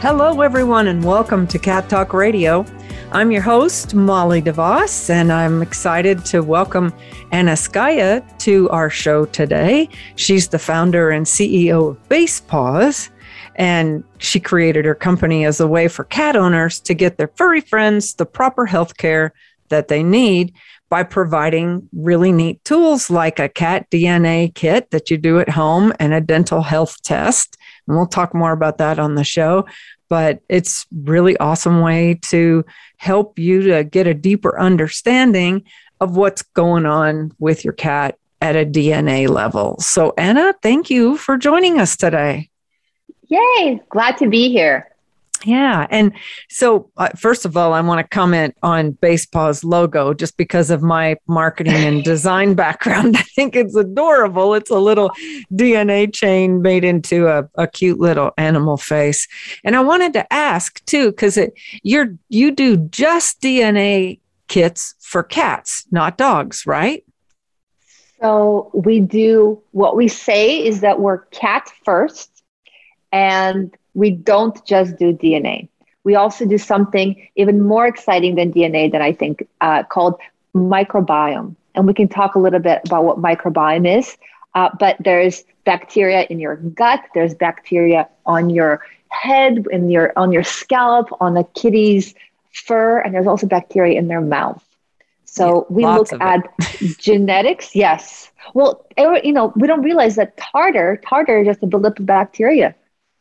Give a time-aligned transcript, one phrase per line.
[0.00, 2.64] Hello, everyone, and welcome to Cat Talk Radio.
[3.10, 6.94] I'm your host, Molly DeVos, and I'm excited to welcome
[7.32, 9.88] Anna Skaya to our show today.
[10.14, 13.10] She's the founder and CEO of Basepaws,
[13.56, 17.60] and she created her company as a way for cat owners to get their furry
[17.60, 19.34] friends the proper health care
[19.68, 20.54] that they need
[20.90, 25.92] by providing really neat tools like a cat DNA kit that you do at home
[25.98, 27.57] and a dental health test
[27.88, 29.66] and we'll talk more about that on the show.
[30.08, 32.64] But it's really awesome way to
[32.96, 35.64] help you to get a deeper understanding
[36.00, 39.78] of what's going on with your cat at a DNA level.
[39.80, 42.50] So, Anna, thank you for joining us today.
[43.26, 44.90] Yay, glad to be here.
[45.44, 45.86] Yeah.
[45.90, 46.12] And
[46.48, 50.82] so, uh, first of all, I want to comment on Basepaw's logo just because of
[50.82, 53.16] my marketing and design background.
[53.16, 54.54] I think it's adorable.
[54.54, 55.10] It's a little
[55.52, 59.28] DNA chain made into a, a cute little animal face.
[59.64, 61.38] And I wanted to ask too, because
[61.82, 67.04] you're you do just DNA kits for cats, not dogs, right?
[68.20, 72.42] So we do what we say is that we're cat first
[73.12, 75.68] and we don't just do DNA.
[76.04, 80.14] We also do something even more exciting than DNA that I think uh, called
[80.54, 81.56] microbiome.
[81.74, 84.16] And we can talk a little bit about what microbiome is.
[84.54, 90.32] Uh, but there's bacteria in your gut, there's bacteria on your head, in your on
[90.32, 92.14] your scalp, on a kitty's
[92.52, 94.64] fur, and there's also bacteria in their mouth.
[95.24, 96.40] So yeah, we look at
[96.98, 97.74] genetics.
[97.74, 98.30] Yes.
[98.54, 102.74] Well, you know, we don't realize that tartar, tartar is just a buildup of bacteria.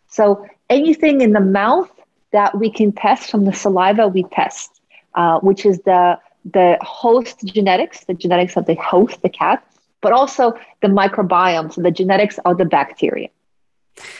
[0.07, 1.91] So anything in the mouth
[2.31, 4.81] that we can test from the saliva, we test,
[5.15, 6.19] uh, which is the
[6.53, 9.65] the host genetics, the genetics of the host, the cat,
[10.01, 13.29] but also the microbiome, so the genetics of the bacteria.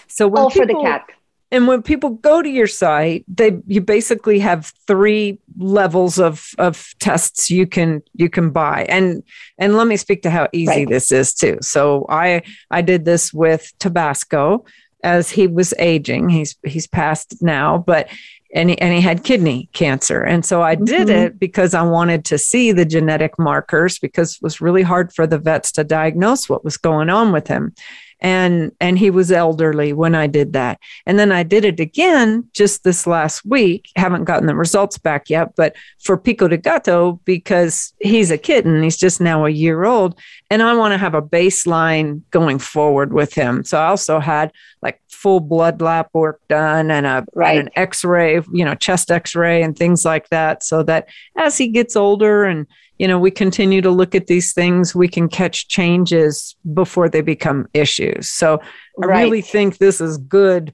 [0.07, 1.09] So all people, for the cat.
[1.49, 6.93] And when people go to your site, they you basically have three levels of of
[6.99, 8.85] tests you can you can buy.
[8.89, 9.23] And
[9.57, 10.89] and let me speak to how easy right.
[10.89, 11.57] this is too.
[11.61, 14.65] So I I did this with Tabasco
[15.03, 16.29] as he was aging.
[16.29, 18.09] He's he's passed now, but
[18.53, 20.23] and he, and he had kidney cancer.
[20.23, 21.25] And so I did mm-hmm.
[21.25, 25.27] it because I wanted to see the genetic markers because it was really hard for
[25.27, 27.73] the vets to diagnose what was going on with him
[28.19, 30.79] and and he was elderly when I did that.
[31.05, 33.89] And then I did it again just this last week.
[33.95, 38.83] Haven't gotten the results back yet, but for Pico de Gato because he's a kitten,
[38.83, 40.19] he's just now a year old,
[40.49, 43.63] and I want to have a baseline going forward with him.
[43.63, 44.51] So I also had
[44.81, 47.57] like full blood lab work done and a right.
[47.57, 51.67] and an X-ray, you know, chest X-ray and things like that, so that as he
[51.67, 52.67] gets older and
[52.99, 57.21] you know, we continue to look at these things, we can catch changes before they
[57.21, 58.29] become issues.
[58.29, 58.59] So
[59.01, 60.73] I really think this is good,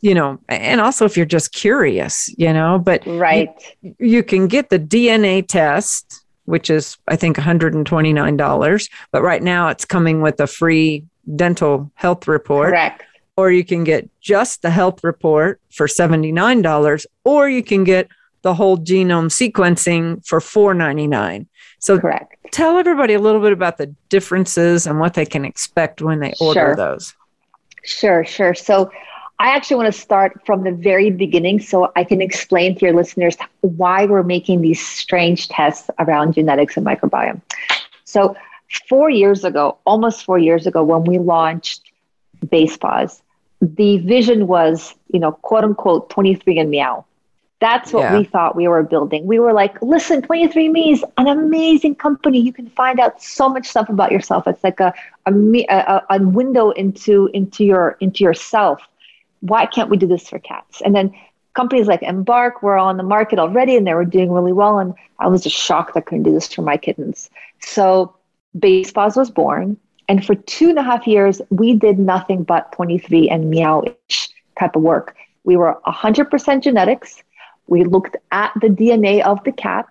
[0.00, 3.48] you know, and also if you're just curious, you know, but right.
[3.80, 9.68] You, you can get the DNA test, which is I think $129, but right now
[9.68, 11.04] it's coming with a free
[11.36, 12.70] dental health report.
[12.70, 13.04] Correct.
[13.38, 18.08] Or you can get just the health report for $79 or you can get
[18.42, 21.46] the whole genome sequencing for $4.99.
[21.82, 22.36] So correct.
[22.52, 26.32] Tell everybody a little bit about the differences and what they can expect when they
[26.40, 26.76] order sure.
[26.76, 27.14] those.
[27.82, 28.54] Sure, sure.
[28.54, 28.90] So
[29.40, 32.94] I actually want to start from the very beginning so I can explain to your
[32.94, 37.40] listeners why we're making these strange tests around genetics and microbiome.
[38.04, 38.36] So,
[38.88, 41.82] four years ago, almost four years ago, when we launched
[42.46, 43.20] Basepaws,
[43.60, 47.04] the vision was, you know, quote unquote, 23 and meow.
[47.62, 48.18] That's what yeah.
[48.18, 49.24] we thought we were building.
[49.24, 52.40] We were like, listen, 23andMe is an amazing company.
[52.40, 54.48] You can find out so much stuff about yourself.
[54.48, 54.92] It's like a,
[55.26, 55.32] a,
[55.70, 58.82] a, a window into, into, your, into yourself.
[59.42, 60.82] Why can't we do this for cats?
[60.84, 61.14] And then
[61.54, 64.80] companies like Embark were on the market already and they were doing really well.
[64.80, 67.30] And I was just shocked I couldn't do this for my kittens.
[67.60, 68.12] So
[68.58, 69.76] Basepaws was born.
[70.08, 73.84] And for two and a half years, we did nothing but 23 and meow
[74.58, 75.14] type of work.
[75.44, 77.22] We were 100% genetics
[77.66, 79.86] we looked at the DNA of the cat,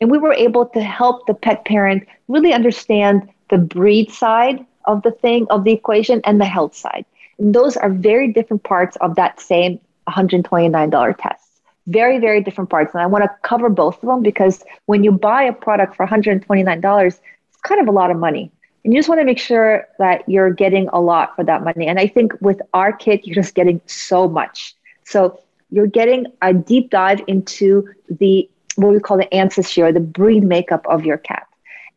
[0.00, 5.02] and we were able to help the pet parent really understand the breed side of
[5.02, 7.04] the thing, of the equation, and the health side.
[7.38, 9.78] And those are very different parts of that same
[10.08, 11.48] $129 test.
[11.86, 12.94] very, very different parts.
[12.94, 16.06] And I want to cover both of them because when you buy a product for
[16.06, 17.18] $129, it's
[17.62, 18.50] kind of a lot of money.
[18.84, 21.86] And you just want to make sure that you're getting a lot for that money.
[21.86, 24.74] And I think with our kit, you're just getting so much.
[25.04, 25.40] So
[25.72, 30.44] you're getting a deep dive into the what we call the ancestry or the breed
[30.44, 31.46] makeup of your cat.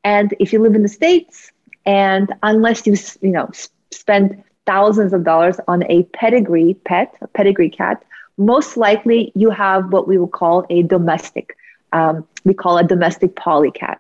[0.04, 1.52] And if you live in the States,
[1.86, 3.52] and unless you you know
[3.92, 8.04] spend thousands of dollars on a pedigree pet, a pedigree cat,
[8.38, 11.56] most likely you have what we would call a domestic.
[11.92, 14.00] Um, we call a domestic polycat.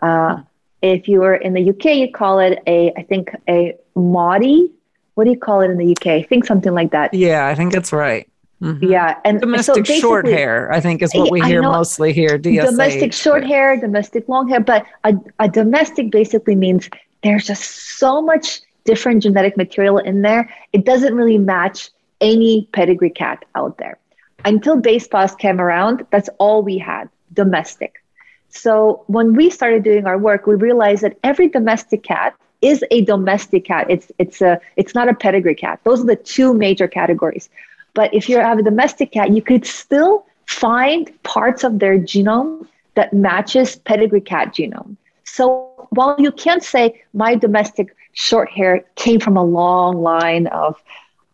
[0.00, 0.42] Uh,
[0.82, 4.72] if you are in the UK, you call it a, I think, a moggy.
[5.14, 6.06] What do you call it in the UK?
[6.06, 7.14] I think something like that.
[7.14, 8.28] Yeah, I think that's right.
[8.62, 8.90] Mm-hmm.
[8.90, 12.38] Yeah, and domestic so short hair, I think, is what we hear mostly here.
[12.38, 13.48] DSH, domestic short but.
[13.48, 16.88] hair, domestic long hair, but a, a domestic basically means
[17.22, 20.48] there's just so much different genetic material in there.
[20.72, 23.98] It doesn't really match any pedigree cat out there.
[24.46, 28.02] Until Basepaws came around, that's all we had domestic.
[28.48, 33.02] So when we started doing our work, we realized that every domestic cat is a
[33.02, 33.86] domestic cat.
[33.90, 35.80] It's it's a it's not a pedigree cat.
[35.84, 37.50] Those are the two major categories.
[37.96, 42.68] But if you have a domestic cat, you could still find parts of their genome
[42.94, 44.96] that matches pedigree cat genome.
[45.24, 50.76] So while you can't say my domestic short hair came from a long line of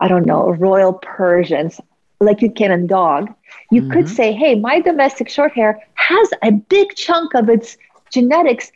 [0.00, 1.80] I don't know, royal Persians,
[2.20, 3.32] like you can in dog,
[3.70, 3.92] you mm-hmm.
[3.92, 7.76] could say, hey, my domestic short hair has a big chunk of its
[8.10, 8.72] genetics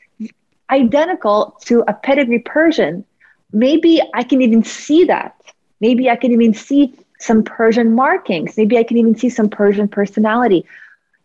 [0.70, 3.04] identical to a pedigree Persian.
[3.52, 5.34] Maybe I can even see that.
[5.80, 8.56] Maybe I can even see some Persian markings.
[8.56, 10.64] Maybe I can even see some Persian personality.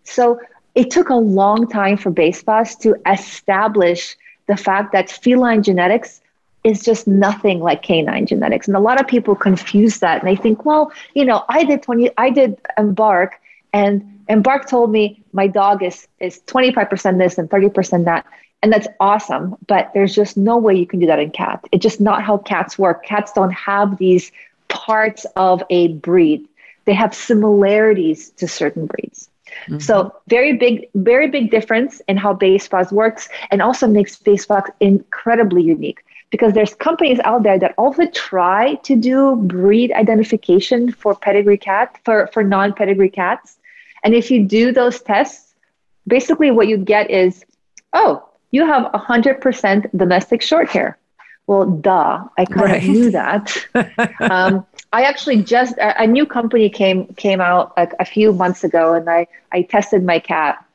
[0.03, 0.39] So
[0.75, 4.15] it took a long time for Basepaws to establish
[4.47, 6.21] the fact that feline genetics
[6.63, 8.67] is just nothing like canine genetics.
[8.67, 11.81] And a lot of people confuse that and they think, well, you know, I did
[11.81, 13.39] 20, I did embark
[13.73, 18.25] and embark told me my dog is is 25% this and 30% that.
[18.63, 19.55] And that's awesome.
[19.67, 21.67] But there's just no way you can do that in cats.
[21.71, 23.03] It's just not how cats work.
[23.03, 24.31] Cats don't have these
[24.71, 26.47] parts of a breed.
[26.85, 29.29] They have similarities to certain breeds.
[29.67, 29.79] Mm-hmm.
[29.79, 35.61] So very big, very big difference in how Basepaws works and also makes Basepaws incredibly
[35.61, 41.57] unique because there's companies out there that also try to do breed identification for pedigree
[41.57, 43.57] cat for, for non-pedigree cats
[44.03, 45.53] and if you do those tests
[46.07, 47.45] basically what you get is
[47.93, 50.97] oh you have 100% domestic short hair
[51.51, 52.83] well duh i kind right.
[52.83, 53.43] of knew that
[54.21, 58.63] um, i actually just a, a, new company came came out like a few months
[58.63, 60.65] ago and i i tested my cat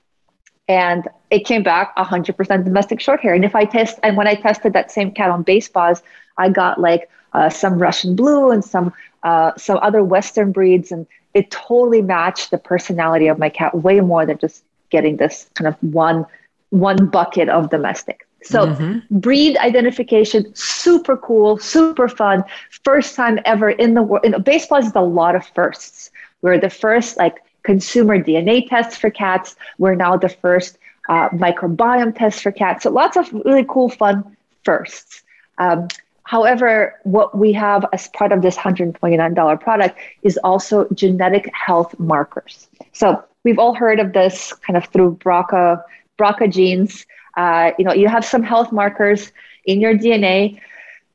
[0.69, 3.35] and it came back 100% domestic short hair.
[3.35, 6.03] And if I test, and when I tested that same cat on Basepaws,
[6.39, 11.07] I got like uh, some Russian blue and some uh, some other Western breeds, and
[11.35, 15.67] it totally matched the personality of my cat way more than just getting this kind
[15.67, 16.27] of one
[16.71, 18.26] one bucket of domestic.
[18.43, 19.19] So mm-hmm.
[19.19, 22.45] breed identification, super cool, super fun.
[22.85, 24.25] First time ever in the world.
[24.25, 26.11] Basepaws is a lot of firsts.
[26.43, 29.57] We're the first like consumer DNA tests for cats.
[29.79, 30.79] We're now the first
[31.09, 32.85] uh, microbiome test for cats.
[32.85, 35.23] So lots of really cool, fun firsts.
[35.59, 35.89] Um,
[36.23, 42.69] however, what we have as part of this $129 product is also genetic health markers.
[42.93, 45.83] So we've all heard of this kind of through BRCA,
[46.19, 47.07] BRCA genes.
[47.37, 49.33] Uh, you know, you have some health markers
[49.65, 50.61] in your DNA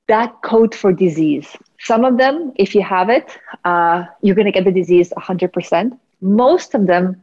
[0.07, 1.47] that code for disease.
[1.79, 5.97] Some of them, if you have it, uh, you're going to get the disease 100%
[6.21, 7.21] most of them,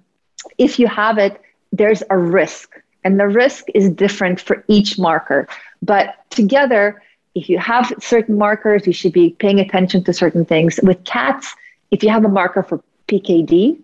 [0.58, 1.40] if you have it,
[1.72, 2.74] there's a risk.
[3.04, 5.48] And the risk is different for each marker.
[5.80, 7.02] But together,
[7.34, 10.80] if you have certain markers, you should be paying attention to certain things.
[10.82, 11.54] With cats,
[11.90, 13.78] if you have a marker for PKD,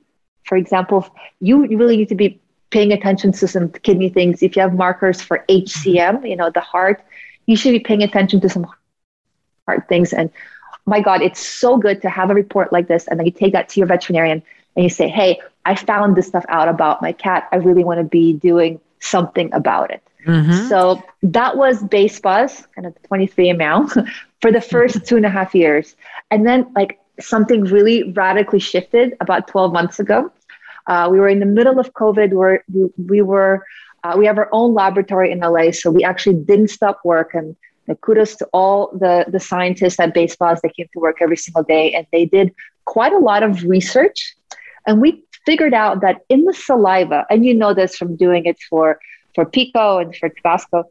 [0.44, 1.08] for example,
[1.40, 2.40] you really need to be
[2.74, 4.42] paying attention to some kidney things.
[4.42, 7.00] If you have markers for HCM, you know, the heart,
[7.46, 8.66] you should be paying attention to some
[9.66, 10.12] heart things.
[10.12, 10.28] And
[10.84, 13.06] my God, it's so good to have a report like this.
[13.06, 14.42] And then you take that to your veterinarian
[14.74, 17.48] and you say, hey, I found this stuff out about my cat.
[17.52, 20.02] I really want to be doing something about it.
[20.26, 20.68] Mm-hmm.
[20.68, 25.94] So that was Basepaws, kind of 23andMeow, for the first two and a half years.
[26.32, 30.32] And then, like, something really radically shifted about 12 months ago.
[30.86, 33.64] Uh, we were in the middle of COVID, where we, we were,
[34.02, 37.34] uh, we have our own laboratory in LA, so we actually didn't stop work.
[37.34, 37.56] And
[38.00, 40.60] kudos to all the, the scientists at Basepaws.
[40.60, 42.54] They came to work every single day and they did
[42.86, 44.34] quite a lot of research
[44.86, 48.56] and we figured out that in the saliva, and you know this from doing it
[48.68, 48.98] for,
[49.34, 50.84] for Pico and for Tabasco,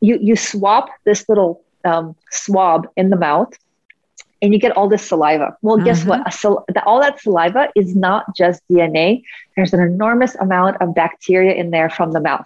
[0.00, 3.52] you, you swap this little um, swab in the mouth
[4.42, 5.56] and you get all this saliva.
[5.62, 5.86] Well, mm-hmm.
[5.86, 6.30] guess what?
[6.34, 9.22] Sal- all that saliva is not just DNA.
[9.56, 12.44] There's an enormous amount of bacteria in there from the mouth.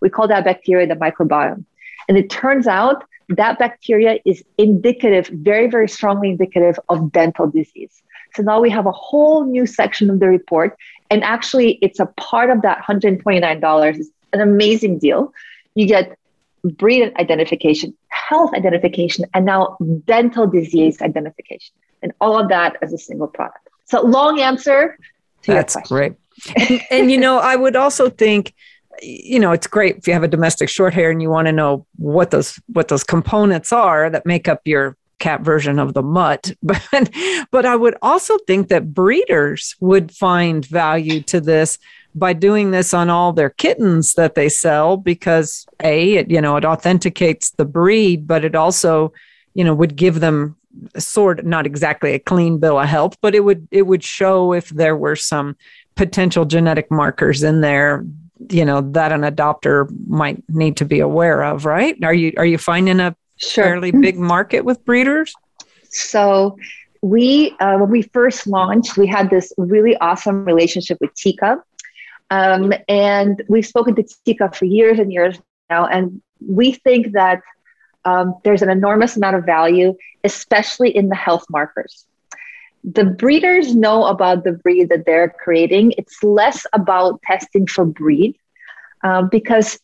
[0.00, 1.64] We call that bacteria the microbiome.
[2.08, 8.02] And it turns out that bacteria is indicative, very, very strongly indicative of dental disease.
[8.36, 10.76] So now we have a whole new section of the report.
[11.10, 13.98] And actually, it's a part of that $129.
[13.98, 15.32] It's an amazing deal.
[15.74, 16.16] You get
[16.64, 21.74] breed identification, health identification, and now dental disease identification.
[22.02, 23.68] And all of that as a single product.
[23.86, 24.98] So, long answer
[25.46, 26.14] That's great.
[26.56, 28.54] and, and, you know, I would also think,
[29.02, 31.52] you know, it's great if you have a domestic short hair and you want to
[31.52, 36.02] know what those what those components are that make up your cat version of the
[36.02, 37.10] mutt but
[37.52, 41.78] but i would also think that breeders would find value to this
[42.14, 46.56] by doing this on all their kittens that they sell because a it you know
[46.56, 49.12] it authenticates the breed but it also
[49.54, 50.56] you know would give them
[50.98, 54.68] sort not exactly a clean bill of health but it would it would show if
[54.70, 55.56] there were some
[55.94, 58.04] potential genetic markers in there
[58.50, 61.96] you know that an adopter might need to be aware of right?
[62.02, 63.64] Are you are you finding a sure.
[63.64, 65.34] fairly big market with breeders?
[65.90, 66.56] So
[67.02, 71.62] we uh, when we first launched we had this really awesome relationship with TICA
[72.30, 75.38] um, and we've spoken to TICA for years and years
[75.70, 77.42] now, and we think that
[78.04, 82.06] um, there's an enormous amount of value, especially in the health markers.
[82.84, 85.94] The breeders know about the breed that they're creating.
[85.96, 88.36] It's less about testing for breed
[89.02, 89.78] um, because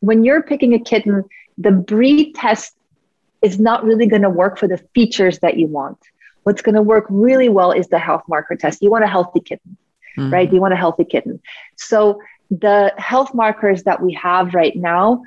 [0.00, 1.24] when you're picking a kitten,
[1.56, 2.74] the breed test
[3.40, 5.98] is not really going to work for the features that you want.
[6.42, 8.82] What's going to work really well is the health marker test.
[8.82, 9.78] You want a healthy kitten
[10.16, 10.32] mm-hmm.
[10.32, 10.52] right?
[10.52, 11.40] You want a healthy kitten.
[11.76, 15.22] So the health markers that we have right now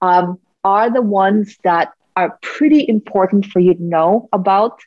[0.00, 4.80] um, are the ones that are pretty important for you to know about.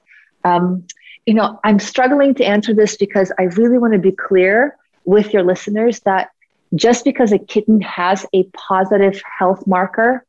[0.43, 0.85] Um,
[1.25, 5.33] you know, I'm struggling to answer this because I really want to be clear with
[5.33, 6.31] your listeners that
[6.75, 10.25] just because a kitten has a positive health marker,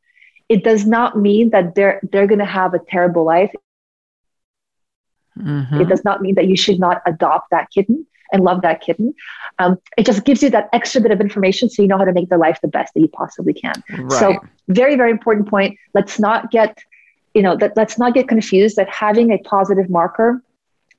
[0.49, 3.51] it does not mean that they're they're going to have a terrible life.
[5.39, 5.81] Mm-hmm.
[5.81, 9.13] It does not mean that you should not adopt that kitten and love that kitten.
[9.59, 12.11] Um, it just gives you that extra bit of information so you know how to
[12.11, 13.81] make their life the best that you possibly can.
[13.89, 14.11] Right.
[14.11, 15.77] So very, very important point.
[15.93, 16.83] Let's not get,
[17.33, 20.43] you know, that let's not get confused that having a positive marker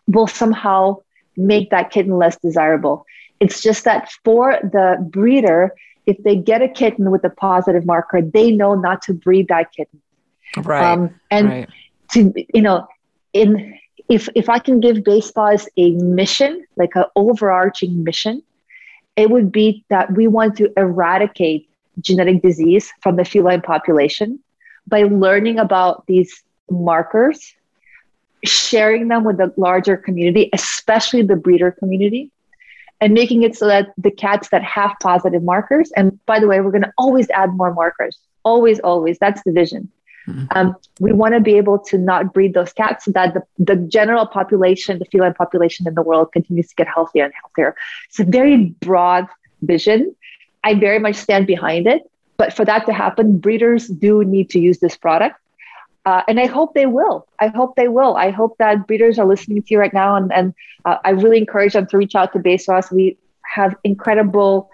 [0.07, 0.99] will somehow
[1.37, 3.05] make that kitten less desirable.
[3.41, 5.75] It's just that for the breeder,
[6.07, 9.73] if they get a kitten with a positive marker, they know not to breed that
[9.73, 10.00] kitten.
[10.57, 10.85] Right.
[10.85, 11.69] Um, and right.
[12.12, 12.87] to you know,
[13.33, 13.76] in
[14.08, 18.42] if if I can give Basepaws a mission, like an overarching mission,
[19.16, 21.68] it would be that we want to eradicate
[22.00, 24.40] genetic disease from the feline population
[24.87, 27.54] by learning about these markers,
[28.44, 32.30] sharing them with the larger community, especially the breeder community,
[33.00, 36.61] and making it so that the cats that have positive markers, and by the way,
[36.61, 39.18] we're going to always add more markers, always, always.
[39.18, 39.90] That's the vision.
[40.26, 40.47] Mm-hmm.
[40.57, 43.76] Um, we want to be able to not breed those cats so that the, the
[43.76, 47.76] general population, the feline population in the world continues to get healthier and healthier.
[48.09, 49.26] It's a very broad
[49.62, 50.14] vision.
[50.62, 52.11] I very much stand behind it.
[52.37, 55.38] But for that to happen, breeders do need to use this product.
[56.07, 57.26] Uh, and I hope they will.
[57.38, 58.16] I hope they will.
[58.16, 60.16] I hope that breeders are listening to you right now.
[60.16, 60.54] And, and
[60.85, 62.93] uh, I really encourage them to reach out to Basepaws.
[62.93, 64.71] We have incredible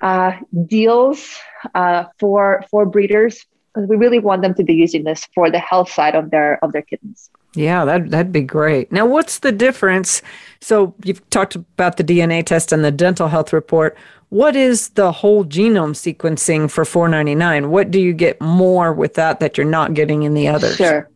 [0.00, 0.32] uh,
[0.66, 1.38] deals
[1.74, 5.90] uh, for, for breeders we really want them to be using this for the health
[5.90, 7.30] side of their of their kittens.
[7.54, 8.92] Yeah, that that'd be great.
[8.92, 10.22] Now, what's the difference?
[10.60, 13.96] So you've talked about the DNA test and the dental health report.
[14.30, 17.70] What is the whole genome sequencing for 499?
[17.70, 20.76] What do you get more with that that you're not getting in the others?
[20.76, 21.08] Sure,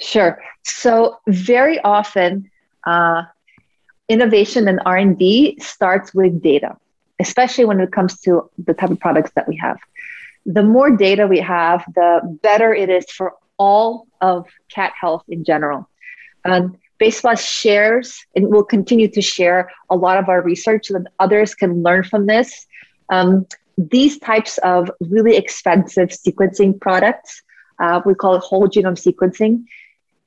[0.00, 0.40] sure.
[0.62, 2.48] So very often,
[2.86, 3.22] uh,
[4.08, 6.76] innovation and R and D starts with data,
[7.18, 9.78] especially when it comes to the type of products that we have
[10.46, 15.44] the more data we have, the better it is for all of cat health in
[15.44, 15.88] general.
[16.44, 21.12] Um, Basepaws shares and will continue to share a lot of our research so that
[21.18, 22.66] others can learn from this.
[23.10, 27.42] Um, these types of really expensive sequencing products,
[27.78, 29.64] uh, we call it whole genome sequencing,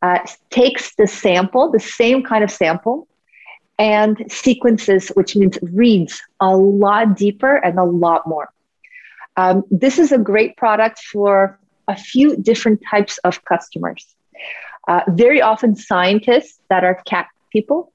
[0.02, 0.20] uh,
[0.52, 3.08] takes the sample, the same kind of sample,
[3.80, 8.50] and sequences, which means reads a lot deeper and a lot more.
[9.40, 14.04] Um, this is a great product for a few different types of customers.
[14.90, 17.94] Uh, very often, scientists that are cat people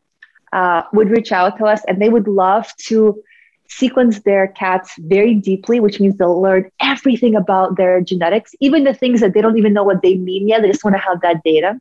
[0.55, 3.23] uh, would reach out to us and they would love to
[3.69, 8.95] sequence their cats very deeply, which means they'll learn everything about their genetics, even the
[8.95, 10.63] things that they don't even know what they mean yet.
[10.63, 11.79] They just want to have that data.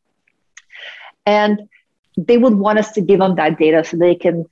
[1.26, 1.70] And
[2.18, 4.46] they would want us to give them that data so they can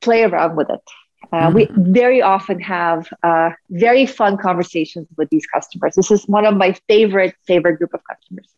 [0.00, 0.84] play around with it.
[1.32, 1.54] Uh, mm-hmm.
[1.54, 5.94] We very often have uh, very fun conversations with these customers.
[5.94, 8.48] This is one of my favorite favorite group of customers.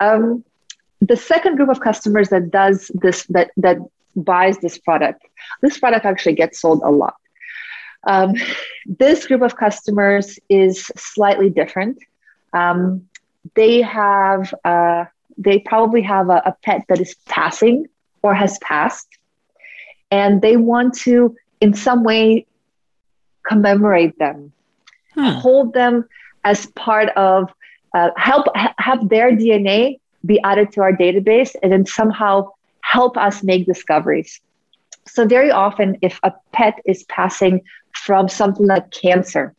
[0.00, 0.44] Um,
[1.00, 3.78] the second group of customers that does this that that
[4.14, 5.22] buys this product,
[5.62, 7.16] this product actually gets sold a lot.
[8.06, 8.34] Um,
[8.86, 11.98] this group of customers is slightly different.
[12.52, 13.08] Um,
[13.54, 17.86] they have uh, they probably have a, a pet that is passing
[18.22, 19.08] or has passed,
[20.10, 22.46] and they want to in some way
[23.46, 24.52] commemorate them,
[25.14, 25.28] hmm.
[25.28, 26.08] hold them
[26.44, 27.52] as part of,
[27.94, 33.16] uh, help ha- have their DNA be added to our database, and then somehow help
[33.16, 34.40] us make discoveries.
[35.06, 39.54] So, very often, if a pet is passing from something like cancer,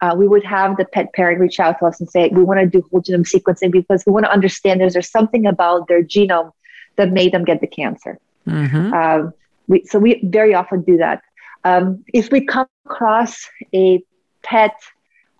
[0.00, 2.60] uh, we would have the pet parent reach out to us and say, We want
[2.60, 6.02] to do whole genome sequencing because we want to understand is there something about their
[6.02, 6.52] genome
[6.96, 8.18] that made them get the cancer.
[8.46, 8.92] Mm-hmm.
[8.92, 9.32] Um,
[9.68, 11.22] we, so we very often do that.
[11.64, 14.02] Um, if we come across a
[14.42, 14.76] pet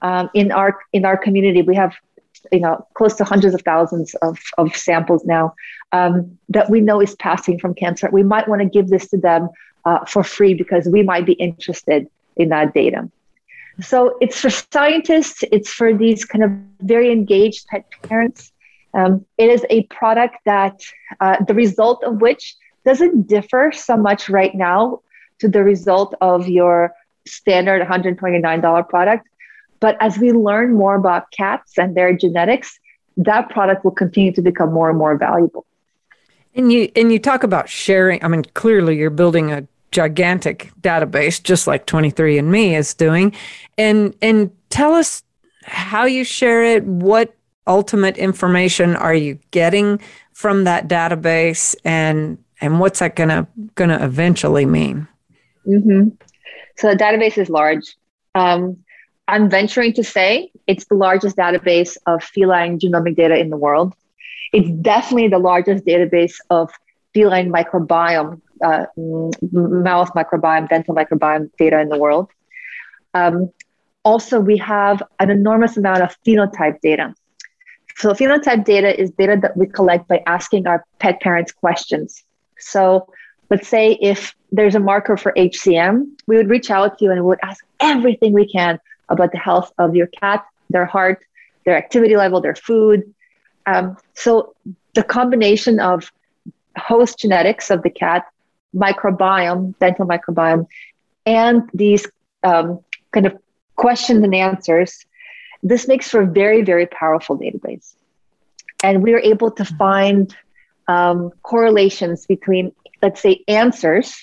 [0.03, 1.95] um, in our in our community, we have
[2.53, 5.55] you know close to hundreds of thousands of, of samples now
[5.93, 8.09] um, that we know is passing from cancer.
[8.11, 9.49] We might want to give this to them
[9.85, 13.09] uh, for free because we might be interested in that data.
[13.81, 15.45] So it's for scientists.
[15.53, 18.53] It's for these kind of very engaged pet parents.
[18.95, 20.81] Um, it is a product that
[21.21, 25.01] uh, the result of which doesn't differ so much right now
[25.41, 26.95] to the result of your
[27.27, 29.29] standard $129 product.
[29.81, 32.79] But as we learn more about cats and their genetics,
[33.19, 35.67] that product will continue to become more and more valuable.
[36.55, 38.25] And you and you talk about sharing.
[38.25, 43.35] I mean, clearly you're building a gigantic database, just like 23andMe is doing.
[43.77, 45.23] And and tell us
[45.65, 46.85] how you share it.
[46.85, 47.35] What
[47.67, 50.01] ultimate information are you getting
[50.33, 55.09] from that database, and and what's that gonna gonna eventually mean?
[55.67, 56.09] Mm-hmm.
[56.77, 57.97] So the database is large.
[58.35, 58.79] Um,
[59.29, 63.95] I'm venturing to say it's the largest database of feline genomic data in the world.
[64.53, 66.71] It's definitely the largest database of
[67.13, 72.31] feline microbiome, uh, mouth microbiome, dental microbiome data in the world.
[73.15, 73.51] Um,
[74.05, 77.13] also, we have an enormous amount of phenotype data.
[77.97, 82.23] So, phenotype data is data that we collect by asking our pet parents questions.
[82.59, 83.13] So
[83.51, 87.21] let's say if there's a marker for HCM, we would reach out to you and
[87.21, 91.25] we would ask everything we can about the health of your cat, their heart,
[91.65, 93.15] their activity level, their food.
[93.67, 94.55] Um, so
[94.95, 96.11] the combination of
[96.77, 98.27] host genetics of the cat,
[98.75, 100.67] microbiome, dental microbiome,
[101.25, 102.07] and these
[102.43, 102.81] um,
[103.13, 103.37] kind of
[103.75, 105.05] questions and answers,
[105.63, 107.95] this makes for a very, very powerful database.
[108.83, 110.35] And we are able to find
[110.89, 112.73] um, correlations between,
[113.03, 114.17] let's say, answers.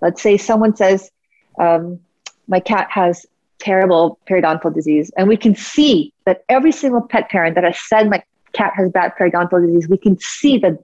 [0.00, 1.10] Let's say someone says,
[1.58, 2.00] um,
[2.48, 3.26] My cat has
[3.58, 5.10] terrible periodontal disease.
[5.16, 8.22] And we can see that every single pet parent that has said, My
[8.52, 10.78] cat has bad periodontal disease, we can see that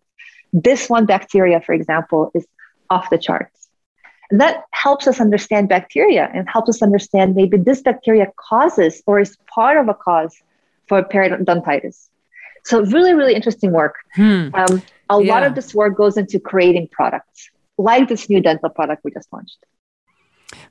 [0.53, 2.47] this one bacteria, for example, is
[2.91, 3.69] off the charts.
[4.31, 9.21] And that helps us understand bacteria and helps us understand maybe this bacteria causes or
[9.21, 10.35] is part of a cause
[10.89, 12.09] for periodontitis.
[12.65, 13.97] So really, really interesting work.
[14.15, 14.49] Hmm.
[14.55, 15.35] Um, a yeah.
[15.35, 19.33] lot of this work goes into creating products like this new dental product we just
[19.33, 19.59] launched.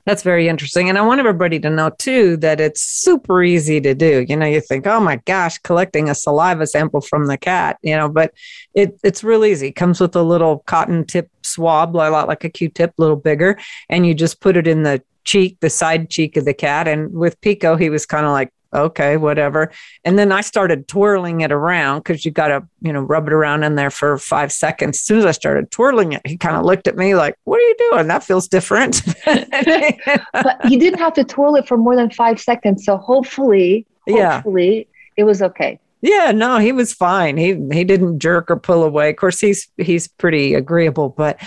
[0.04, 0.88] That's very interesting.
[0.88, 4.24] And I want everybody to know too that it's super easy to do.
[4.28, 7.96] You know, you think, oh my gosh, collecting a saliva sample from the cat, you
[7.96, 8.32] know, but
[8.74, 9.68] it, it's real easy.
[9.68, 13.00] It comes with a little cotton tip swab, a lot like a Q tip, a
[13.00, 16.54] little bigger, and you just put it in the cheek, the side cheek of the
[16.54, 16.86] cat.
[16.86, 19.72] And with Pico, he was kind of like, okay, whatever.
[20.04, 23.32] And then I started twirling it around because you got to, you know, rub it
[23.32, 24.98] around in there for five seconds.
[24.98, 27.58] As soon as I started twirling it, he kind of looked at me like, what
[27.58, 28.08] are you doing?
[28.08, 29.02] That feels different.
[29.24, 32.84] but you didn't have to twirl it for more than five seconds.
[32.84, 34.84] So hopefully, hopefully yeah.
[35.16, 35.78] it was okay.
[36.04, 37.36] Yeah, no, he was fine.
[37.36, 39.10] He he didn't jerk or pull away.
[39.10, 41.40] Of course, he's he's pretty agreeable, but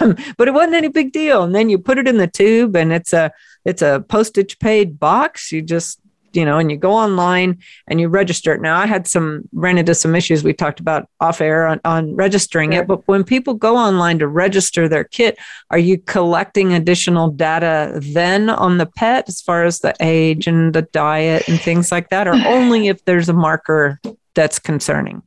[0.00, 1.42] um, but it wasn't any big deal.
[1.42, 3.30] And then you put it in the tube, and it's a
[3.66, 5.52] it's a postage paid box.
[5.52, 5.99] You just
[6.32, 8.60] you know, and you go online and you register it.
[8.60, 12.14] Now, I had some ran into some issues we talked about off air on, on
[12.14, 12.82] registering sure.
[12.82, 15.38] it, but when people go online to register their kit,
[15.70, 20.74] are you collecting additional data then on the pet as far as the age and
[20.74, 24.00] the diet and things like that, or only if there's a marker
[24.34, 25.22] that's concerning?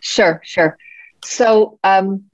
[0.00, 0.78] Sure, sure.
[1.24, 2.24] So um,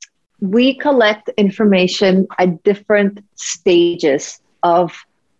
[0.40, 4.92] we collect information at different stages of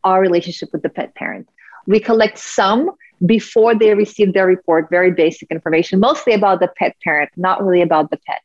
[0.05, 1.49] our relationship with the pet parent.
[1.87, 2.91] We collect some
[3.25, 7.83] before they receive their report, very basic information, mostly about the pet parent, not really
[7.83, 8.43] about the pet.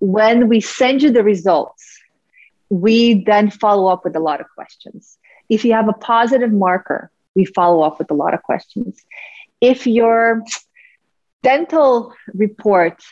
[0.00, 1.98] when we send you the results,
[2.68, 5.16] we then follow up with a lot of questions.
[5.48, 9.02] If you have a positive marker, we follow up with a lot of questions.
[9.60, 10.42] If your
[11.42, 13.02] dental report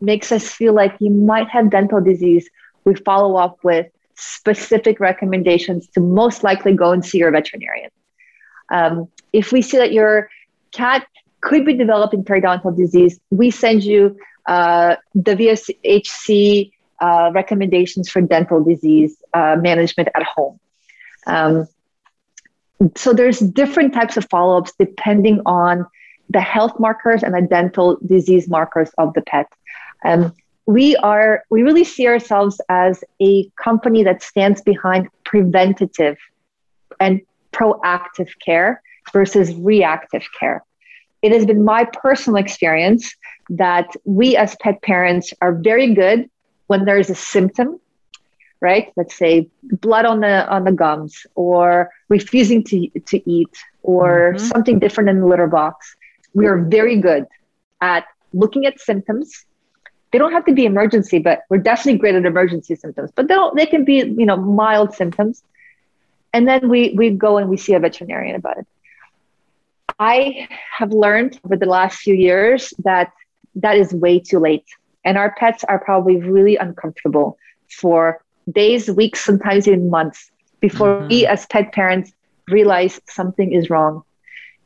[0.00, 2.48] makes us feel like you might have dental disease,
[2.84, 7.90] we follow up with specific recommendations to most likely go and see your veterinarian.
[8.70, 10.30] Um, if we see that your
[10.72, 11.06] cat
[11.40, 18.62] could be developing periodontal disease, we send you uh, the VOHC uh, recommendations for dental
[18.62, 20.60] disease uh, management at home.
[21.26, 21.66] Um,
[22.96, 25.86] so there's different types of follow-ups depending on
[26.30, 29.46] the health markers and the dental disease markers of the pet.
[30.04, 30.34] Um,
[30.66, 36.16] we are we really see ourselves as a company that stands behind preventative
[37.00, 37.20] and
[37.52, 38.82] proactive care
[39.12, 40.64] versus reactive care.
[41.22, 43.14] It has been my personal experience
[43.50, 46.30] that we as pet parents are very good
[46.68, 47.80] when there is a symptom,
[48.60, 48.92] right?
[48.96, 54.46] Let's say blood on the on the gums or refusing to to eat or mm-hmm.
[54.46, 55.94] something different in the litter box.
[56.32, 57.26] We are very good
[57.80, 59.44] at looking at symptoms
[60.12, 63.10] they don't have to be emergency, but we're definitely great at emergency symptoms.
[63.14, 65.42] But they don't, they can be, you know, mild symptoms.
[66.32, 68.66] And then we we go and we see a veterinarian about it.
[69.98, 73.12] I have learned over the last few years that
[73.56, 74.66] that is way too late.
[75.04, 77.38] And our pets are probably really uncomfortable
[77.68, 81.08] for days, weeks, sometimes even months before mm-hmm.
[81.08, 82.12] we as pet parents
[82.48, 84.04] realize something is wrong.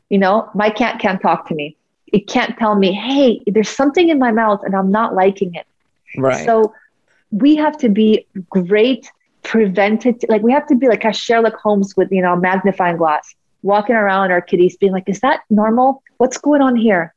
[0.09, 1.77] You know, my cat can't talk to me
[2.15, 5.67] it can't tell me, hey, there's something in my mouth and I'm not liking it.
[6.17, 6.45] Right.
[6.45, 6.73] So
[7.31, 9.11] we have to be great
[9.45, 13.33] preventative, like we have to be like a Sherlock Holmes with, you know, magnifying glass,
[13.61, 16.03] walking around our kitties being like, is that normal?
[16.17, 17.13] What's going on here?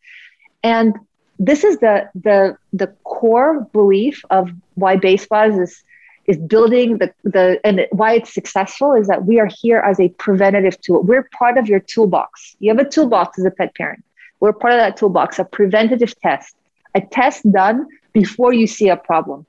[0.62, 0.94] And
[1.38, 5.82] this is the the the core belief of why Basepaws is
[6.26, 10.08] is building the the and why it's successful is that we are here as a
[10.10, 11.02] preventative tool.
[11.02, 12.56] We're part of your toolbox.
[12.58, 14.04] You have a toolbox as a pet parent.
[14.40, 16.54] We're part of that toolbox, a preventative test,
[16.94, 19.46] a test done before you see a problem.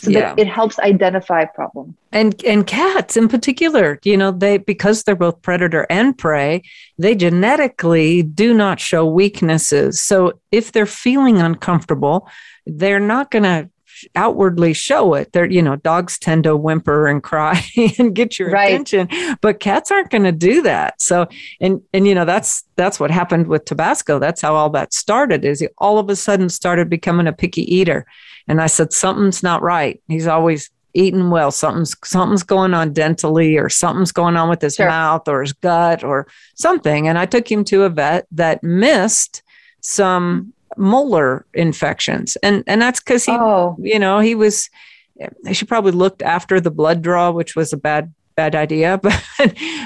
[0.00, 0.34] So yeah.
[0.34, 1.96] that it helps identify problem.
[2.10, 6.62] And and cats in particular, you know, they because they're both predator and prey,
[6.98, 10.00] they genetically do not show weaknesses.
[10.00, 12.28] So if they're feeling uncomfortable,
[12.66, 13.68] they're not going to
[14.16, 15.32] outwardly show it.
[15.32, 17.64] They're, you know, dogs tend to whimper and cry
[17.98, 18.72] and get your right.
[18.72, 19.08] attention,
[19.40, 21.00] but cats aren't going to do that.
[21.00, 21.26] So,
[21.60, 24.18] and, and, you know, that's, that's what happened with Tabasco.
[24.18, 27.62] That's how all that started is he all of a sudden started becoming a picky
[27.74, 28.06] eater.
[28.48, 30.02] And I said, something's not right.
[30.08, 31.50] He's always eating well.
[31.50, 34.88] Something's, something's going on dentally or something's going on with his sure.
[34.88, 37.08] mouth or his gut or something.
[37.08, 39.42] And I took him to a vet that missed
[39.80, 42.36] some molar infections.
[42.42, 43.76] And and that's because he oh.
[43.80, 44.70] you know, he was
[45.52, 49.22] she probably looked after the blood draw, which was a bad bad idea, but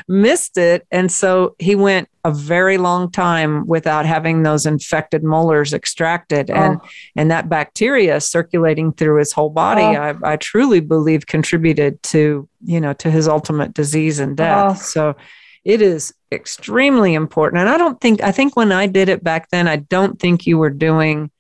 [0.07, 0.87] missed it.
[0.91, 6.51] And so he went a very long time without having those infected molars extracted.
[6.51, 6.55] Oh.
[6.55, 6.81] And
[7.17, 10.19] and that bacteria circulating through his whole body, oh.
[10.23, 14.77] I, I truly believe contributed to, you know, to his ultimate disease and death.
[14.79, 14.83] Oh.
[14.83, 15.17] So
[15.65, 17.61] it is extremely important.
[17.61, 20.47] And I don't think, I think when I did it back then, I don't think
[20.47, 21.31] you were doing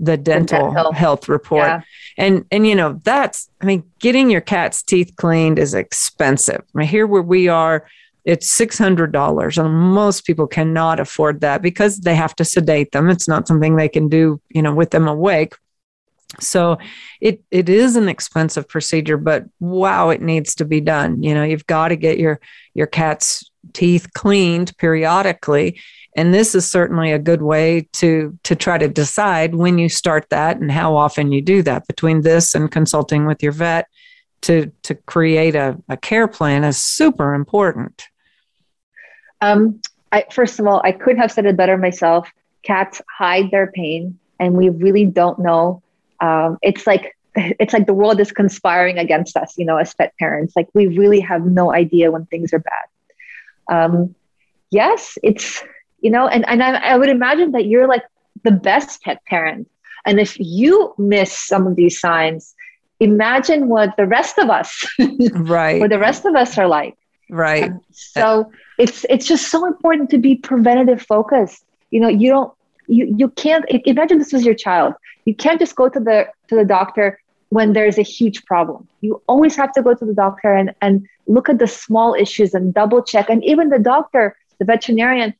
[0.00, 0.92] the dental, dental.
[0.92, 1.66] health report.
[1.66, 1.80] Yeah.
[2.18, 6.62] And, and, you know, that's, I mean, getting your cat's teeth cleaned is expensive.
[6.74, 7.86] I mean, here where we are,
[8.24, 13.08] it's $600 and most people cannot afford that because they have to sedate them.
[13.08, 15.54] It's not something they can do, you know, with them awake.
[16.40, 16.78] So
[17.20, 21.22] it it is an expensive procedure, but wow, it needs to be done.
[21.22, 22.40] You know, you've got to get your
[22.74, 25.80] your cat's teeth cleaned periodically.
[26.16, 30.26] And this is certainly a good way to to try to decide when you start
[30.30, 31.86] that and how often you do that.
[31.86, 33.86] Between this and consulting with your vet
[34.42, 38.06] to to create a, a care plan is super important.
[39.42, 39.80] Um,
[40.12, 42.30] I, first of all i couldn't have said it better myself.
[42.62, 45.82] Cats hide their pain and we really don't know
[46.20, 50.14] um, it's like it's like the world is conspiring against us you know as pet
[50.18, 50.54] parents.
[50.56, 52.86] Like we really have no idea when things are bad
[53.70, 54.14] um,
[54.70, 55.62] yes, it's,
[56.00, 58.02] you know, and, and I, I would imagine that you're like
[58.44, 59.68] the best pet parent.
[60.04, 62.54] And if you miss some of these signs,
[63.00, 64.86] imagine what the rest of us,
[65.32, 66.96] right, what the rest of us are like.
[67.28, 67.64] Right.
[67.64, 71.64] Um, so it's it's just so important to be preventative focused.
[71.90, 72.52] You know, you don't
[72.86, 74.94] you you can't imagine this was your child.
[75.24, 77.18] You can't just go to the to the doctor
[77.50, 78.88] when there's a huge problem.
[79.00, 82.54] You always have to go to the doctor and, and look at the small issues
[82.54, 83.30] and double check.
[83.30, 85.34] And even the doctor, the veterinarian,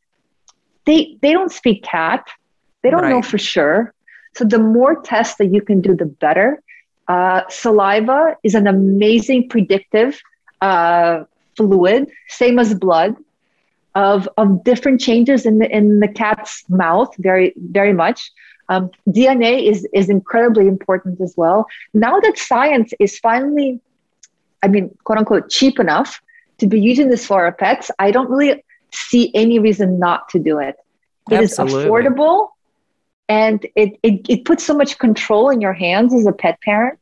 [0.85, 2.29] they they don't speak cat.
[2.83, 3.11] They don't right.
[3.11, 3.93] know for sure.
[4.37, 6.63] So the more tests that you can do, the better.
[7.09, 10.21] Uh, saliva is an amazing predictive
[10.61, 11.25] uh,
[11.57, 13.17] fluid, same as blood,
[13.95, 18.31] of, of different changes in the, in the cat's mouth, very, very much.
[18.69, 21.67] Um, DNA is, is incredibly important as well.
[21.95, 23.81] Now that science is finally,
[24.63, 26.21] I mean, quote unquote, cheap enough
[26.59, 30.39] to be using this for our pets, I don't really see any reason not to
[30.39, 30.77] do it.
[31.31, 31.83] It Absolutely.
[31.83, 32.49] is affordable
[33.29, 36.99] and it, it, it puts so much control in your hands as a pet parent.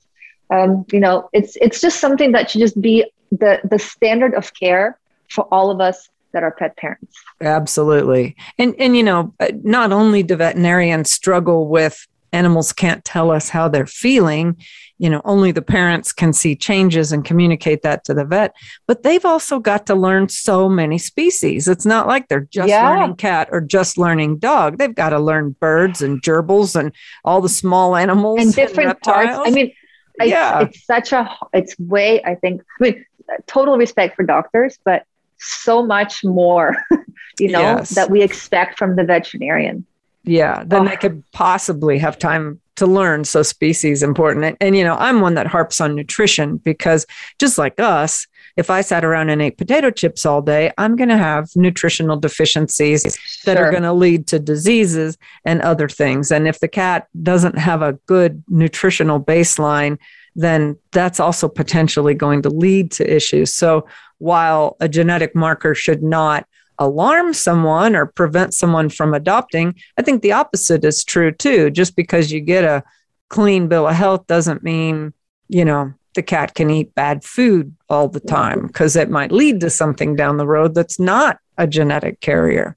[0.51, 4.53] Um, you know, it's, it's just something that should just be the, the standard of
[4.55, 4.99] care
[5.29, 7.17] for all of us that are pet parents.
[7.41, 8.37] Absolutely.
[8.59, 13.49] And and you know, uh, not only do veterinarians struggle with animals can't tell us
[13.49, 14.57] how they're feeling,
[14.99, 18.55] you know, only the parents can see changes and communicate that to the vet,
[18.89, 21.69] but they've also got to learn so many species.
[21.69, 22.91] It's not like they're just yeah.
[22.91, 24.79] learning cat or just learning dog.
[24.79, 26.93] They've got to learn birds and gerbils and
[27.25, 29.33] all the small animals and different and parts.
[29.33, 29.73] I mean,
[30.21, 30.63] yeah.
[30.63, 33.05] It's, it's such a it's way I think I mean
[33.47, 35.05] total respect for doctors, but
[35.45, 36.77] so much more,
[37.39, 37.91] you know, yes.
[37.91, 39.87] that we expect from the veterinarian.
[40.25, 40.89] Yeah, then oh.
[40.89, 43.25] they could possibly have time to learn.
[43.25, 44.45] So species important.
[44.45, 47.07] And, and, you know, I'm one that harps on nutrition because
[47.39, 48.27] just like us,
[48.57, 52.17] if I sat around and ate potato chips all day, I'm going to have nutritional
[52.17, 53.55] deficiencies sure.
[53.55, 56.31] that are going to lead to diseases and other things.
[56.31, 59.99] And if the cat doesn't have a good nutritional baseline,
[60.35, 63.55] then that's also potentially going to lead to issues.
[63.55, 63.87] So
[64.19, 66.47] while a genetic marker should not
[66.79, 71.71] alarm someone or prevent someone from adopting, I think the opposite is true too.
[71.71, 72.83] Just because you get a
[73.29, 75.13] clean bill of health doesn't mean,
[75.49, 79.61] you know, the cat can eat bad food all the time because it might lead
[79.61, 82.77] to something down the road that's not a genetic carrier.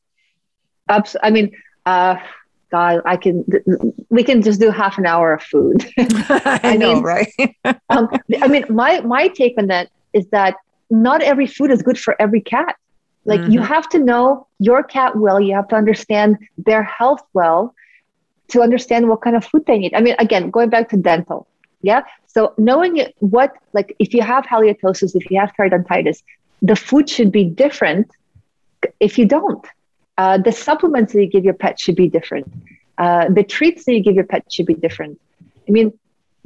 [1.22, 1.52] I mean,
[1.86, 2.16] uh,
[2.70, 3.46] God, I can.
[4.10, 5.86] We can just do half an hour of food.
[5.98, 7.32] I, I know, mean, right?
[7.90, 8.10] um,
[8.42, 10.56] I mean, my my take on that is that
[10.90, 12.76] not every food is good for every cat.
[13.26, 13.52] Like mm-hmm.
[13.52, 15.40] you have to know your cat well.
[15.40, 17.74] You have to understand their health well
[18.50, 19.94] to understand what kind of food they need.
[19.94, 21.48] I mean, again, going back to dental,
[21.82, 22.02] yeah.
[22.28, 26.22] So knowing what, like, if you have halitosis, if you have periodontitis,
[26.62, 28.10] the food should be different.
[29.00, 29.66] If you don't,
[30.18, 32.52] uh, the supplements that you give your pet should be different.
[32.98, 35.20] Uh, the treats that you give your pet should be different.
[35.68, 35.98] I mean,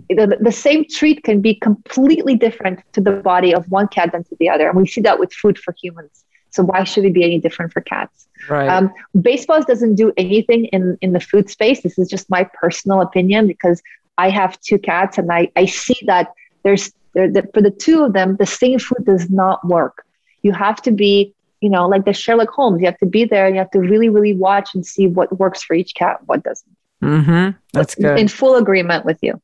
[0.10, 4.24] the, the same treat can be completely different to the body of one cat than
[4.26, 4.68] to the other.
[4.68, 6.26] And we see that with food for humans.
[6.50, 8.28] So why should it be any different for cats?
[8.50, 8.68] Right.
[8.68, 11.82] Um, Basepaws doesn't do anything in, in the food space.
[11.82, 13.82] This is just my personal opinion because
[14.18, 18.04] I have two cats and I, I see that there's there, the, for the two
[18.04, 20.06] of them, the same food does not work.
[20.44, 22.82] You have to be you know, like the Sherlock Holmes.
[22.82, 25.40] You have to be there and you have to really, really watch and see what
[25.40, 26.76] works for each cat, what doesn't.
[27.02, 27.58] Mm-hmm.
[27.74, 28.20] That's good.
[28.20, 29.42] In full agreement with you.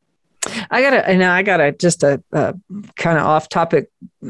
[0.72, 2.56] I got a, and I got a just a, a
[2.96, 3.90] kind of off topic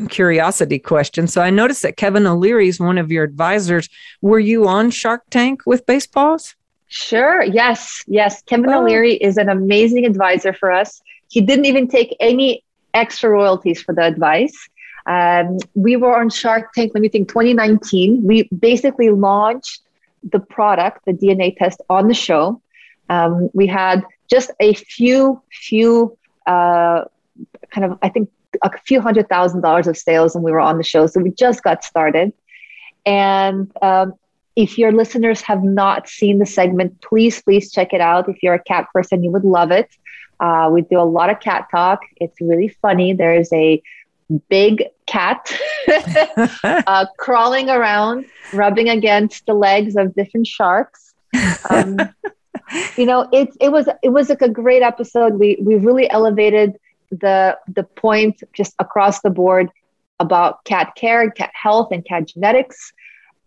[0.09, 1.27] curiosity question.
[1.27, 3.89] So I noticed that Kevin O'Leary is one of your advisors.
[4.21, 6.55] Were you on Shark Tank with Basepaws?
[6.87, 7.43] Sure.
[7.43, 8.03] Yes.
[8.07, 8.41] Yes.
[8.43, 8.81] Kevin oh.
[8.81, 11.01] O'Leary is an amazing advisor for us.
[11.29, 14.69] He didn't even take any extra royalties for the advice.
[15.07, 18.23] Um, we were on Shark Tank, let me think, 2019.
[18.23, 19.81] We basically launched
[20.23, 22.61] the product, the DNA test, on the show.
[23.09, 27.05] Um, we had just a few, few, uh,
[27.71, 28.29] kind of, I think,
[28.63, 31.07] a few hundred thousand dollars of sales, and we were on the show.
[31.07, 32.33] So we just got started.
[33.05, 34.13] And um,
[34.55, 38.27] if your listeners have not seen the segment, please, please check it out.
[38.27, 39.89] If you're a cat person, you would love it.
[40.39, 42.01] Uh, we do a lot of cat talk.
[42.17, 43.13] It's really funny.
[43.13, 43.81] There is a
[44.49, 45.51] big cat
[46.63, 51.13] uh, crawling around, rubbing against the legs of different sharks.
[51.69, 51.97] Um,
[52.97, 55.35] you know, it it was it was like a great episode.
[55.35, 56.77] We we really elevated
[57.09, 59.69] the the point just across the board
[60.19, 62.91] about cat care, cat health, and cat genetics,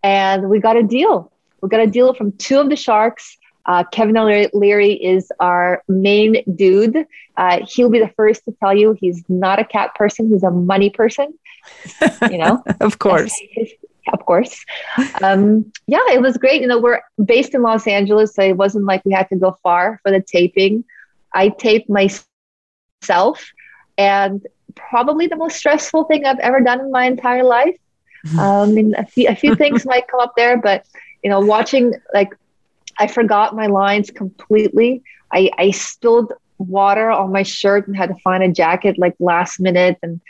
[0.02, 1.32] and we got a deal.
[1.60, 6.42] We got a deal from two of the sharks uh, Kevin O'Leary is our main
[6.56, 7.06] dude.
[7.36, 10.50] Uh, he'll be the first to tell you he's not a cat person, he's a
[10.50, 11.38] money person.
[12.30, 13.38] You know, of course.
[14.12, 14.64] of course.
[15.22, 16.62] Um, yeah, it was great.
[16.62, 19.56] You know, we're based in Los Angeles, so it wasn't like we had to go
[19.62, 20.84] far for the taping.
[21.32, 23.52] I taped myself,
[23.96, 27.76] and probably the most stressful thing I've ever done in my entire life.
[28.38, 30.84] Um, and a few, a few things might come up there, but
[31.24, 32.28] you know, watching like
[32.98, 35.02] I forgot my lines completely.
[35.32, 39.60] I, I spilled water on my shirt and had to find a jacket like last
[39.60, 39.98] minute.
[40.02, 40.20] And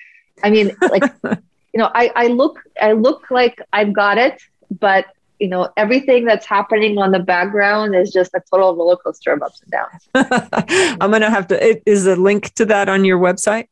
[0.43, 4.41] I mean, like, you know, I, I look, I look like I've got it,
[4.79, 5.07] but
[5.39, 9.43] you know, everything that's happening on the background is just a total roller coaster of
[9.43, 10.97] ups and downs.
[11.01, 13.69] I'm going to have to, is a link to that on your website?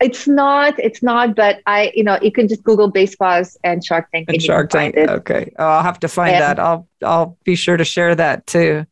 [0.00, 4.08] It's not, it's not, but I, you know, you can just Google Basepaws and Shark
[4.12, 4.28] Tank.
[4.28, 4.96] And, and Shark Tank.
[4.96, 5.52] Okay.
[5.58, 6.58] Oh, I'll have to find and, that.
[6.60, 8.86] I'll, I'll be sure to share that too.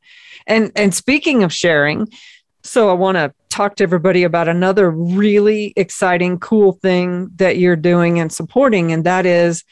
[0.48, 2.08] And, and speaking of sharing,
[2.62, 7.76] so I want to talk to everybody about another really exciting, cool thing that you're
[7.76, 8.90] doing and supporting.
[8.90, 9.64] And that is,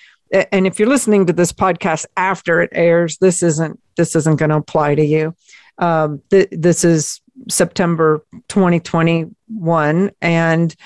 [0.53, 4.51] and if you're listening to this podcast after it airs, this isn't, this isn't going
[4.51, 5.35] to apply to you.
[5.79, 10.77] Um, th- this is September 2021 and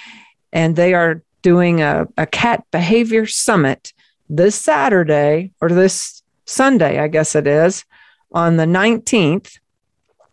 [0.53, 3.93] and they are doing a, a cat behavior summit
[4.29, 7.85] this Saturday or this Sunday, I guess it is,
[8.33, 9.59] on the 19th.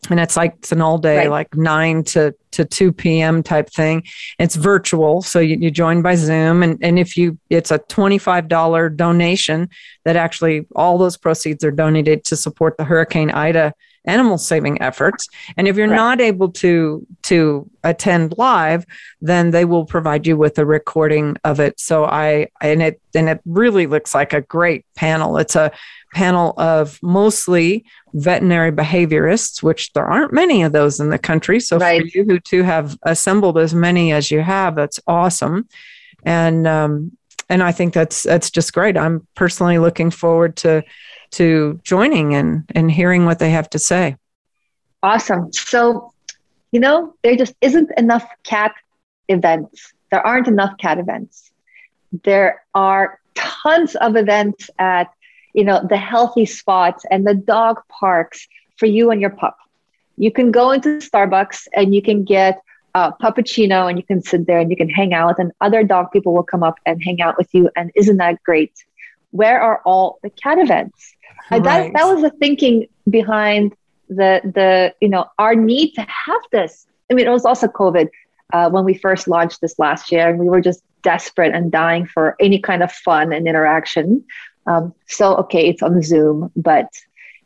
[0.10, 1.30] And it's like it's an all day, right.
[1.30, 3.42] like nine to, to 2 p.m.
[3.42, 4.04] type thing.
[4.38, 5.24] It's virtual.
[5.24, 6.62] So you, you join by Zoom.
[6.62, 9.70] And, and if you, it's a $25 donation
[10.04, 13.74] that actually all those proceeds are donated to support the Hurricane Ida
[14.08, 15.28] animal saving efforts.
[15.58, 15.96] And if you're right.
[15.96, 18.86] not able to to attend live,
[19.22, 21.80] then they will provide you with a recording of it.
[21.80, 25.38] So I and it and it really looks like a great panel.
[25.38, 25.72] It's a
[26.14, 31.60] panel of mostly veterinary behaviorists, which there aren't many of those in the country.
[31.60, 32.02] So right.
[32.02, 35.68] for you who to have assembled as many as you have, that's awesome.
[36.24, 37.18] And um,
[37.50, 38.98] and I think that's that's just great.
[38.98, 40.84] I'm personally looking forward to
[41.36, 44.18] to joining and, and hearing what they have to say.
[45.04, 45.52] Awesome.
[45.54, 46.14] So,
[46.72, 48.74] you know, there just isn't enough cat
[49.28, 49.94] events.
[50.12, 51.52] There aren't enough cat events.
[52.24, 55.12] There are tons of events at,
[55.54, 59.58] you know, the healthy spots and the dog parks for you and your pup.
[60.18, 62.62] You can go into Starbucks and you can get
[62.94, 66.12] a puppuccino and you can sit there and you can hang out and other dog
[66.14, 67.70] people will come up and hang out with you.
[67.76, 68.72] And isn't that great?
[69.32, 71.14] Where are all the cat events?
[71.52, 71.64] Right.
[71.64, 73.76] That that was the thinking behind
[74.10, 76.88] the the you know our need to have this.
[77.10, 78.10] I mean, it was also COVID
[78.54, 82.06] uh, when we first launched this last year, and we were just desperate and dying
[82.06, 84.24] for any kind of fun and interaction.
[84.66, 86.90] Um, so okay, it's on Zoom, but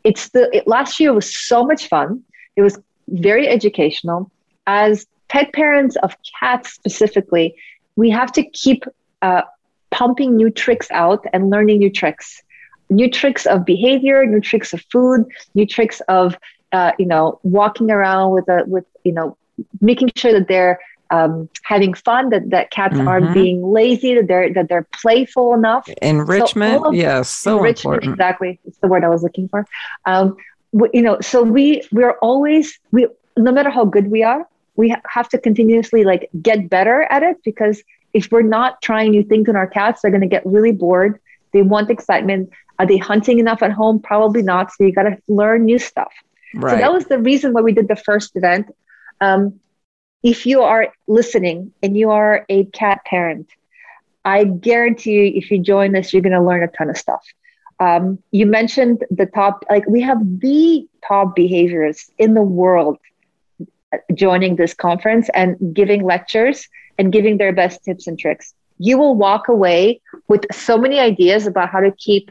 [0.04, 2.22] it's the it, last year was so much fun.
[2.56, 4.30] It was very educational.
[4.66, 7.54] As pet parents of cats specifically,
[7.96, 8.84] we have to keep
[9.20, 9.42] uh,
[9.90, 12.42] pumping new tricks out and learning new tricks
[12.90, 15.24] new tricks of behavior, new tricks of food,
[15.54, 16.36] new tricks of
[16.72, 19.36] uh, you know walking around with a with you know
[19.80, 20.78] making sure that they're
[21.10, 23.08] um, having fun, that that cats mm-hmm.
[23.08, 25.88] aren't being lazy, that they're that they're playful enough.
[26.02, 28.12] Enrichment, so yes, so enrichment, important.
[28.12, 29.66] Exactly, it's the word I was looking for.
[30.06, 30.36] Um,
[30.92, 35.28] you know, so we we're always we no matter how good we are, we have
[35.30, 39.56] to continuously like get better at it because if we're not trying new things in
[39.56, 41.20] our cats, they're going to get really bored.
[41.52, 42.50] They want excitement.
[42.80, 44.00] Are they hunting enough at home?
[44.00, 44.72] Probably not.
[44.72, 46.14] So you got to learn new stuff.
[46.54, 46.70] Right.
[46.70, 48.74] So that was the reason why we did the first event.
[49.20, 49.60] Um,
[50.22, 53.50] if you are listening and you are a cat parent,
[54.24, 57.22] I guarantee you, if you join us, you're going to learn a ton of stuff.
[57.80, 62.96] Um, you mentioned the top, like we have the top behaviors in the world
[64.14, 66.66] joining this conference and giving lectures
[66.96, 68.54] and giving their best tips and tricks.
[68.78, 72.30] You will walk away with so many ideas about how to keep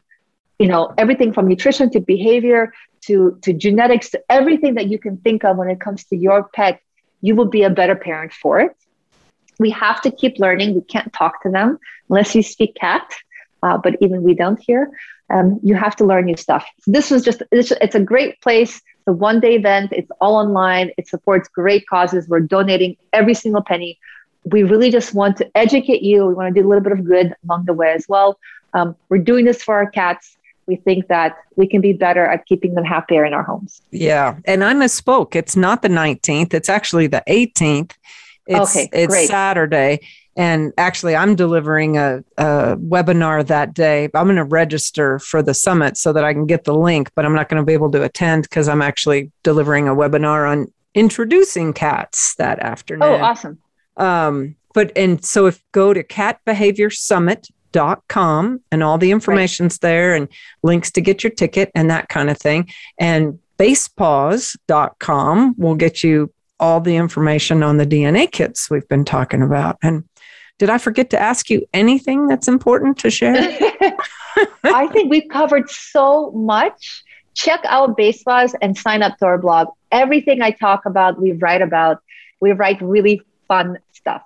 [0.59, 5.17] you know everything from nutrition to behavior to to genetics to everything that you can
[5.17, 6.81] think of when it comes to your pet
[7.21, 8.71] you will be a better parent for it.
[9.59, 10.73] We have to keep learning.
[10.73, 11.77] We can't talk to them
[12.09, 13.03] unless you speak cat
[13.63, 14.91] uh, but even we don't here.
[15.29, 16.65] Um, you have to learn new stuff.
[16.81, 18.77] So this was just it's, it's a great place.
[18.77, 19.91] It's a one day event.
[19.91, 20.91] It's all online.
[20.97, 22.27] It supports great causes.
[22.27, 23.99] We're donating every single penny.
[24.45, 26.25] We really just want to educate you.
[26.25, 28.39] We want to do a little bit of good along the way as well.
[28.73, 30.37] Um, we're doing this for our cats
[30.69, 33.81] we think that we can be better at keeping them happier in our homes.
[33.91, 34.37] Yeah.
[34.45, 35.35] And I misspoke.
[35.35, 37.93] It's not the 19th, it's actually the 18th.
[38.45, 39.27] It's, okay, it's great.
[39.27, 39.99] Saturday.
[40.35, 44.05] And actually, I'm delivering a, a webinar that day.
[44.13, 47.25] I'm going to register for the summit so that I can get the link, but
[47.25, 50.71] I'm not going to be able to attend because I'm actually delivering a webinar on
[50.93, 53.03] introducing cats that afternoon.
[53.03, 53.59] Oh, awesome.
[53.97, 57.49] Um, but and so if go to cat behavior summit
[58.07, 59.89] com and all the information's right.
[59.89, 60.27] there and
[60.63, 62.69] links to get your ticket and that kind of thing.
[62.97, 69.41] And basepaws.com will get you all the information on the dna kits we've been talking
[69.41, 69.77] about.
[69.81, 70.03] And
[70.57, 73.35] did i forget to ask you anything that's important to share?
[74.63, 77.03] I think we've covered so much.
[77.33, 79.67] Check out basepaws and sign up to our blog.
[79.91, 82.01] Everything i talk about we write about.
[82.41, 84.23] We write really fun stuff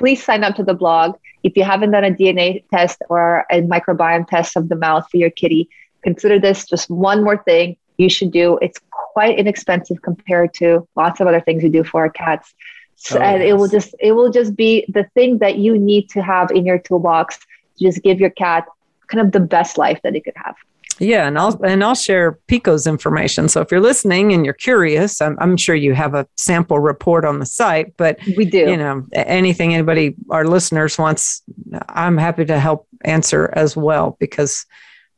[0.00, 3.62] please sign up to the blog if you haven't done a DNA test or a
[3.62, 5.68] microbiome test of the mouth for your kitty,
[6.02, 8.58] consider this just one more thing you should do.
[8.62, 12.54] It's quite inexpensive compared to lots of other things we do for our cats.
[12.96, 13.50] So, oh, and yes.
[13.50, 16.66] it will just it will just be the thing that you need to have in
[16.66, 18.66] your toolbox to just give your cat
[19.06, 20.56] kind of the best life that it could have.
[21.00, 23.48] Yeah, and I'll and I'll share Pico's information.
[23.48, 27.24] So if you're listening and you're curious, I'm, I'm sure you have a sample report
[27.24, 27.96] on the site.
[27.96, 28.58] But we do.
[28.58, 31.42] You know, anything anybody our listeners wants,
[31.88, 34.66] I'm happy to help answer as well because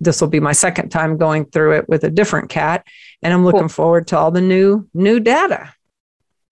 [0.00, 2.86] this will be my second time going through it with a different cat,
[3.20, 3.68] and I'm looking cool.
[3.68, 5.74] forward to all the new new data.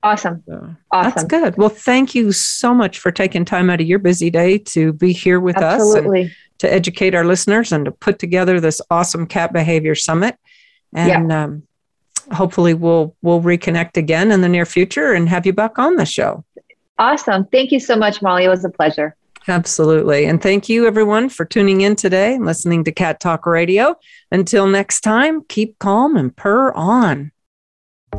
[0.03, 0.43] Awesome.
[0.47, 1.11] So awesome.
[1.11, 1.57] That's good.
[1.57, 5.13] Well, thank you so much for taking time out of your busy day to be
[5.13, 5.81] here with us.
[5.81, 6.25] Absolutely.
[6.25, 6.31] us.
[6.61, 10.37] To educate our listeners and to put together this awesome cat behavior summit.
[10.95, 11.45] And yeah.
[11.45, 11.63] um,
[12.33, 16.07] hopefully we'll we'll reconnect again in the near future and have you back on the
[16.07, 16.45] show.
[16.99, 17.47] Awesome.
[17.47, 18.45] Thank you so much, Molly.
[18.45, 19.17] It was a pleasure.
[19.49, 20.27] Absolutely.
[20.27, 23.97] And thank you, everyone, for tuning in today and listening to Cat Talk Radio.
[24.31, 27.33] Until next time, keep calm and purr on.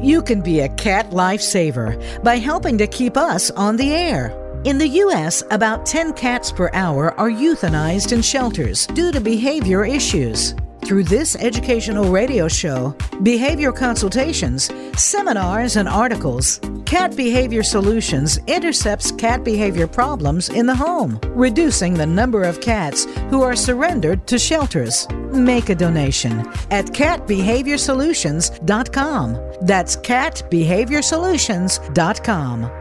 [0.02, 4.51] You can be a cat lifesaver by helping to keep us on the air.
[4.64, 9.84] In the U.S., about 10 cats per hour are euthanized in shelters due to behavior
[9.84, 10.54] issues.
[10.86, 19.44] Through this educational radio show, behavior consultations, seminars, and articles, Cat Behavior Solutions intercepts cat
[19.44, 25.08] behavior problems in the home, reducing the number of cats who are surrendered to shelters.
[25.32, 29.40] Make a donation at catbehaviorsolutions.com.
[29.62, 32.81] That's catbehaviorsolutions.com.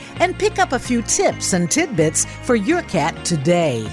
[0.19, 3.87] and pick up a few tips and tidbits for your cat today.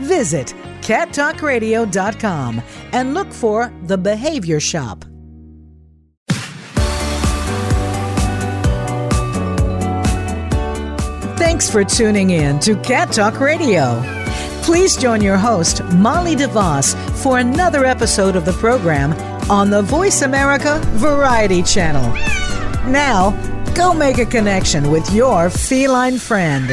[0.00, 2.62] Visit cattalkradio.com
[2.92, 5.04] and look for The Behavior Shop.
[11.38, 14.02] Thanks for tuning in to Cat Talk Radio.
[14.62, 19.12] Please join your host, Molly DeVos, for another episode of the program
[19.50, 22.12] on the Voice America Variety Channel.
[22.90, 23.30] Now,
[23.74, 26.70] go make a connection with your feline friend.